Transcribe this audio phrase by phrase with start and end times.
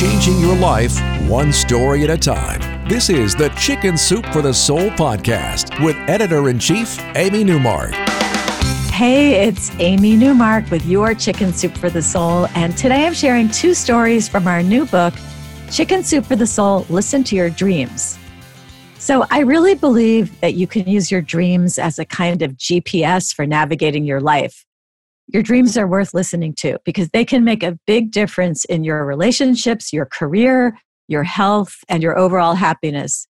[0.00, 2.88] Changing your life one story at a time.
[2.88, 7.92] This is the Chicken Soup for the Soul podcast with editor in chief, Amy Newmark.
[8.90, 12.46] Hey, it's Amy Newmark with your Chicken Soup for the Soul.
[12.54, 15.12] And today I'm sharing two stories from our new book,
[15.70, 18.18] Chicken Soup for the Soul Listen to Your Dreams.
[18.98, 23.34] So, I really believe that you can use your dreams as a kind of GPS
[23.34, 24.64] for navigating your life
[25.32, 29.04] your dreams are worth listening to because they can make a big difference in your
[29.04, 30.76] relationships, your career,
[31.08, 33.26] your health, and your overall happiness.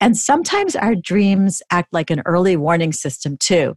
[0.00, 3.74] And sometimes our dreams act like an early warning system too.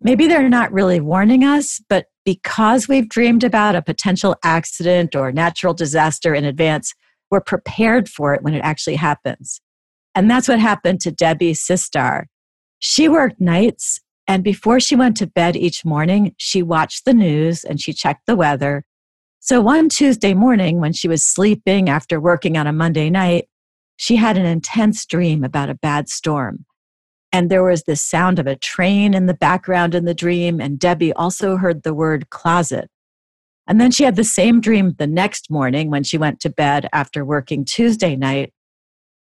[0.00, 5.32] Maybe they're not really warning us, but because we've dreamed about a potential accident or
[5.32, 6.94] natural disaster in advance,
[7.30, 9.60] we're prepared for it when it actually happens.
[10.14, 12.24] And that's what happened to Debbie Sistare.
[12.80, 14.00] She worked nights
[14.32, 18.24] and before she went to bed each morning, she watched the news and she checked
[18.24, 18.82] the weather.
[19.40, 23.50] So one Tuesday morning, when she was sleeping after working on a Monday night,
[23.98, 26.64] she had an intense dream about a bad storm.
[27.30, 30.78] And there was the sound of a train in the background in the dream, and
[30.78, 32.88] Debbie also heard the word closet.
[33.66, 36.88] And then she had the same dream the next morning when she went to bed
[36.94, 38.54] after working Tuesday night.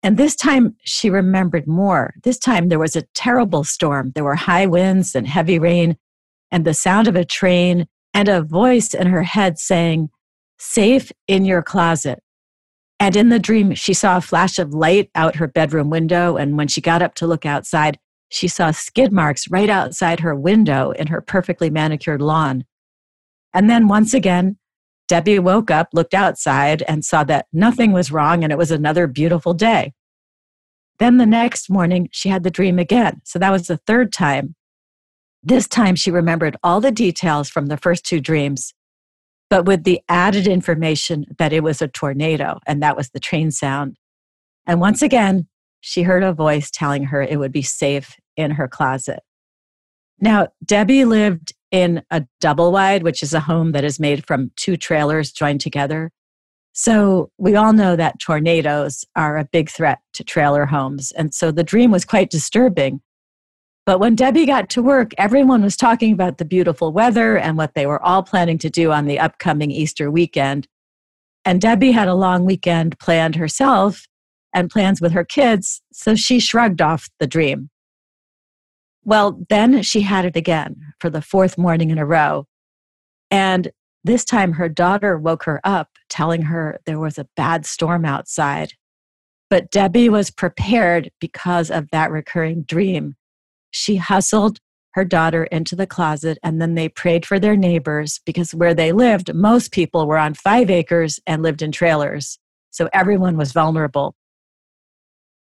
[0.04, 2.14] And this time she remembered more.
[2.24, 4.12] This time there was a terrible storm.
[4.16, 5.98] There were high winds and heavy rain,
[6.52, 10.10] and the sound of a train, and a voice in her head saying,
[10.58, 12.22] Safe in your closet.
[13.00, 16.38] And in the dream, she saw a flash of light out her bedroom window.
[16.38, 17.98] And when she got up to look outside,
[18.30, 22.64] she saw skid marks right outside her window in her perfectly manicured lawn.
[23.54, 24.58] And then once again,
[25.12, 29.08] Debbie woke up, looked outside, and saw that nothing was wrong and it was another
[29.08, 29.92] beautiful day.
[31.00, 33.20] Then the next morning, she had the dream again.
[33.26, 34.56] So that was the third time.
[35.44, 38.74] This time, she remembered all the details from the first two dreams,
[39.50, 43.52] but with the added information that it was a tornado, and that was the train
[43.52, 43.98] sound.
[44.66, 45.50] And once again,
[45.82, 49.20] she heard a voice telling her it would be safe in her closet.
[50.22, 54.52] Now, Debbie lived in a double wide, which is a home that is made from
[54.56, 56.12] two trailers joined together.
[56.74, 61.12] So we all know that tornadoes are a big threat to trailer homes.
[61.12, 63.02] And so the dream was quite disturbing.
[63.86, 67.74] But when Debbie got to work, everyone was talking about the beautiful weather and what
[67.74, 70.68] they were all planning to do on the upcoming Easter weekend.
[71.44, 74.06] And Debbie had a long weekend planned herself
[74.54, 77.71] and plans with her kids, so she shrugged off the dream.
[79.04, 82.46] Well, then she had it again for the fourth morning in a row.
[83.32, 83.72] And
[84.04, 88.74] this time her daughter woke her up, telling her there was a bad storm outside.
[89.50, 93.16] But Debbie was prepared because of that recurring dream.
[93.72, 94.60] She hustled
[94.94, 98.92] her daughter into the closet and then they prayed for their neighbors because where they
[98.92, 102.38] lived, most people were on five acres and lived in trailers.
[102.72, 104.16] So everyone was vulnerable.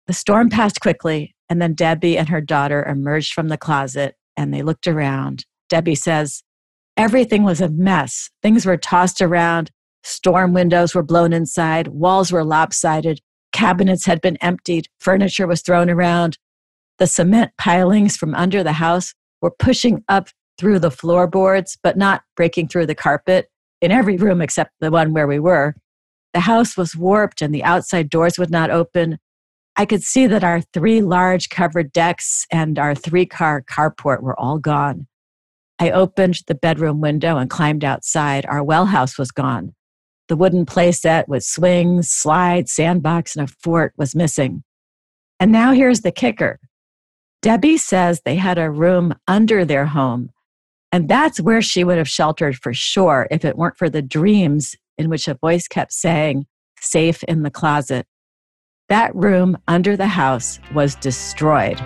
[0.08, 4.54] The storm passed quickly and then Debbie and her daughter emerged from the closet and
[4.54, 5.46] they looked around.
[5.70, 6.44] Debbie says,
[6.96, 8.30] Everything was a mess.
[8.42, 9.70] Things were tossed around.
[10.04, 11.90] Storm windows were blown inside.
[11.90, 13.20] Walls were lopsided.
[13.52, 14.88] Cabinets had been emptied.
[15.00, 16.38] Furniture was thrown around.
[16.98, 22.24] The cement pilings from under the house were pushing up through the floorboards, but not
[22.36, 23.50] breaking through the carpet
[23.82, 25.76] in every room except the one where we were.
[26.34, 29.20] The house was warped and the outside doors would not open.
[29.80, 34.38] I could see that our three large covered decks and our three car carport were
[34.40, 35.06] all gone.
[35.78, 38.48] I opened the bedroom window and climbed outside.
[38.48, 39.76] Our well house was gone.
[40.30, 44.64] The wooden playset with swings, slides, sandbox, and a fort was missing.
[45.40, 46.60] And now here's the kicker
[47.44, 50.32] Debbie says they had a room under their home,
[50.92, 54.76] and that's where she would have sheltered for sure if it weren't for the dreams
[54.98, 56.48] in which a voice kept saying,
[56.82, 58.08] safe in the closet.
[58.90, 61.78] That room under the house was destroyed.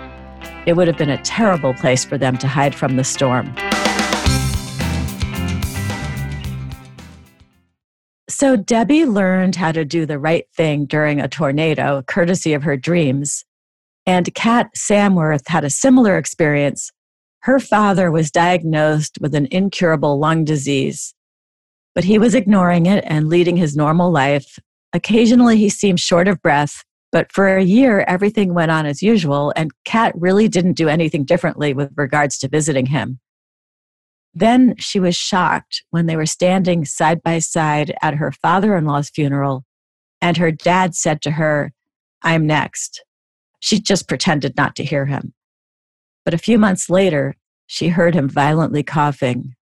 [0.66, 3.52] It would have been a terrible place for them to hide from the storm.
[8.28, 12.76] So Debbie learned how to do the right thing during a tornado, courtesy of her
[12.76, 13.44] dreams.
[14.06, 16.92] And Kat Samworth had a similar experience.
[17.40, 21.14] Her father was diagnosed with an incurable lung disease,
[21.96, 24.60] but he was ignoring it and leading his normal life.
[24.92, 29.52] Occasionally, he seemed short of breath, but for a year, everything went on as usual,
[29.54, 33.20] and Kat really didn't do anything differently with regards to visiting him.
[34.34, 38.86] Then she was shocked when they were standing side by side at her father in
[38.86, 39.64] law's funeral,
[40.22, 41.72] and her dad said to her,
[42.22, 43.04] I'm next.
[43.60, 45.34] She just pretended not to hear him.
[46.24, 47.36] But a few months later,
[47.66, 49.54] she heard him violently coughing.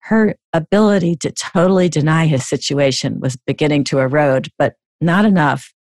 [0.00, 5.73] Her ability to totally deny his situation was beginning to erode, but not enough.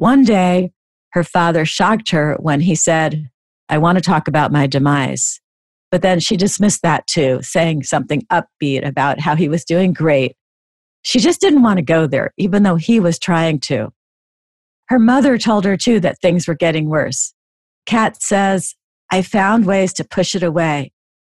[0.00, 0.72] One day,
[1.10, 3.28] her father shocked her when he said,
[3.68, 5.42] I want to talk about my demise.
[5.90, 10.36] But then she dismissed that too, saying something upbeat about how he was doing great.
[11.02, 13.90] She just didn't want to go there, even though he was trying to.
[14.88, 17.34] Her mother told her too that things were getting worse.
[17.84, 18.74] Kat says,
[19.10, 20.92] I found ways to push it away.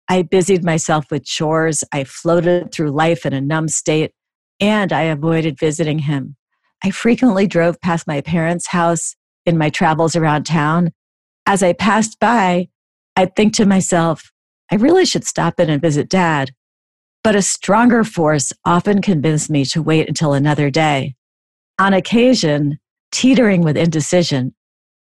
[0.06, 1.82] I busied myself with chores.
[1.92, 4.12] I floated through life in a numb state,
[4.60, 6.36] and I avoided visiting him.
[6.82, 10.92] I frequently drove past my parents' house in my travels around town.
[11.46, 12.68] As I passed by,
[13.16, 14.30] I'd think to myself,
[14.70, 16.52] I really should stop in and visit dad.
[17.22, 21.16] But a stronger force often convinced me to wait until another day.
[21.78, 22.78] On occasion,
[23.12, 24.54] teetering with indecision,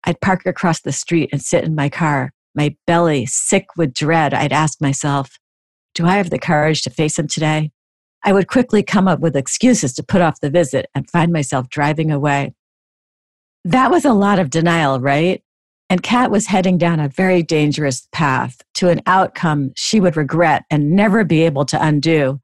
[0.04, 4.34] I'd park across the street and sit in my car, my belly sick with dread.
[4.34, 5.38] I'd ask myself,
[5.94, 7.72] Do I have the courage to face him today?
[8.24, 11.68] I would quickly come up with excuses to put off the visit and find myself
[11.68, 12.54] driving away.
[13.64, 15.42] That was a lot of denial, right?
[15.90, 20.64] And Kat was heading down a very dangerous path to an outcome she would regret
[20.70, 22.40] and never be able to undo.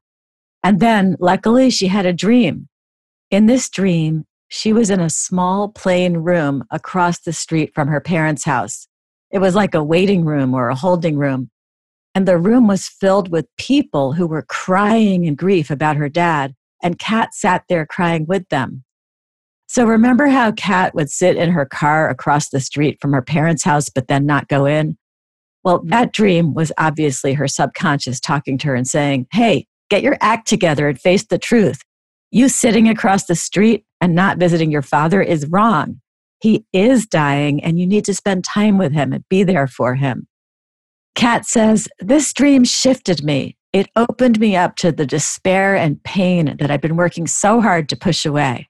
[0.63, 2.67] And then, luckily, she had a dream.
[3.31, 7.99] In this dream, she was in a small, plain room across the street from her
[7.99, 8.87] parents' house.
[9.31, 11.49] It was like a waiting room or a holding room.
[12.13, 16.53] And the room was filled with people who were crying in grief about her dad.
[16.83, 18.83] And Kat sat there crying with them.
[19.67, 23.63] So remember how Kat would sit in her car across the street from her parents'
[23.63, 24.97] house, but then not go in?
[25.63, 30.17] Well, that dream was obviously her subconscious talking to her and saying, Hey, get your
[30.19, 31.81] act together and face the truth.
[32.31, 36.01] You sitting across the street and not visiting your father is wrong.
[36.41, 39.95] He is dying and you need to spend time with him and be there for
[39.95, 40.27] him.
[41.15, 43.57] Kat says, This dream shifted me.
[43.73, 47.87] It opened me up to the despair and pain that I've been working so hard
[47.89, 48.69] to push away.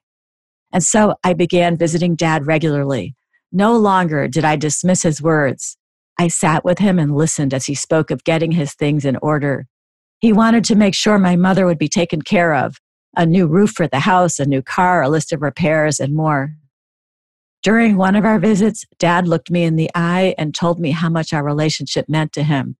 [0.71, 3.15] And so I began visiting dad regularly.
[3.51, 5.77] No longer did I dismiss his words.
[6.19, 9.65] I sat with him and listened as he spoke of getting his things in order.
[10.19, 12.77] He wanted to make sure my mother would be taken care of
[13.17, 16.55] a new roof for the house, a new car, a list of repairs, and more.
[17.63, 21.09] During one of our visits, Dad looked me in the eye and told me how
[21.09, 22.75] much our relationship meant to him.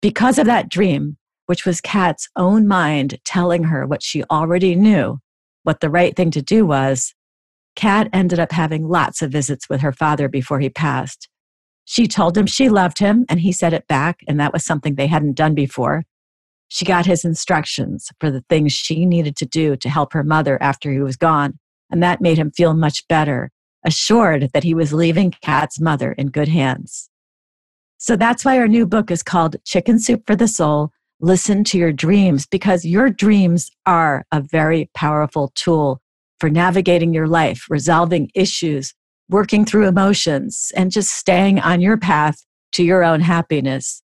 [0.00, 5.18] Because of that dream, which was Kat's own mind telling her what she already knew,
[5.64, 7.14] what the right thing to do was,
[7.76, 11.28] Kat ended up having lots of visits with her father before he passed.
[11.84, 14.94] She told him she loved him, and he said it back, and that was something
[14.94, 16.04] they hadn't done before.
[16.68, 20.56] She got his instructions for the things she needed to do to help her mother
[20.62, 21.58] after he was gone,
[21.90, 23.50] and that made him feel much better,
[23.84, 27.10] assured that he was leaving Kat's mother in good hands.
[27.98, 31.78] So that's why our new book is called Chicken Soup for the Soul Listen to
[31.78, 36.00] Your Dreams, because your dreams are a very powerful tool
[36.38, 38.92] for navigating your life, resolving issues,
[39.30, 44.02] working through emotions, and just staying on your path to your own happiness.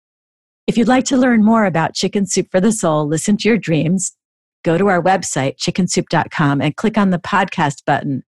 [0.66, 3.58] If you'd like to learn more about Chicken Soup for the Soul, listen to your
[3.58, 4.12] dreams,
[4.62, 8.22] go to our website, chickensoup.com, and click on the podcast button.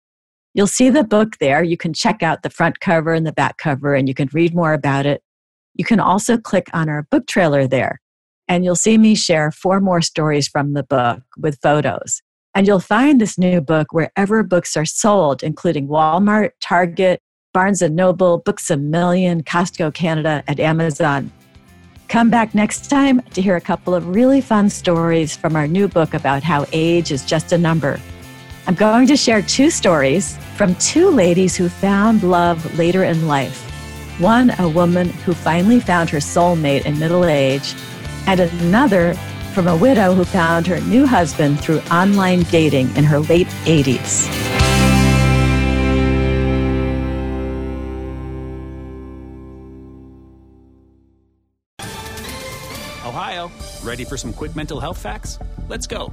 [0.54, 1.62] You'll see the book there.
[1.62, 4.54] You can check out the front cover and the back cover, and you can read
[4.54, 5.22] more about it.
[5.74, 8.00] You can also click on our book trailer there,
[8.48, 12.20] and you'll see me share four more stories from the book with photos.
[12.54, 17.20] And you'll find this new book wherever books are sold, including Walmart, Target,
[17.54, 21.30] Barnes & Noble, Books A Million, Costco Canada, and Amazon.
[22.08, 25.86] Come back next time to hear a couple of really fun stories from our new
[25.86, 28.00] book about how age is just a number.
[28.70, 33.60] I'm going to share two stories from two ladies who found love later in life.
[34.20, 37.74] One, a woman who finally found her soulmate in middle age,
[38.28, 39.14] and another
[39.54, 44.28] from a widow who found her new husband through online dating in her late 80s.
[53.04, 53.50] Ohio,
[53.82, 55.38] Ready for some quick mental health facts?
[55.68, 56.12] Let's go.